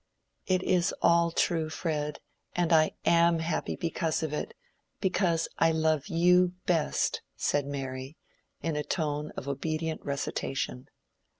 "It 0.47 0.63
is 0.63 0.95
all 1.03 1.29
true, 1.29 1.69
Fred, 1.69 2.19
and 2.55 2.73
I 2.73 2.95
am 3.05 3.37
happy 3.37 3.75
because 3.75 4.23
of 4.23 4.33
it—because 4.33 5.47
I 5.59 5.71
love 5.71 6.07
you 6.07 6.53
best," 6.65 7.21
said 7.35 7.67
Mary, 7.67 8.17
in 8.63 8.75
a 8.75 8.81
tone 8.83 9.29
of 9.37 9.47
obedient 9.47 10.03
recitation. 10.03 10.87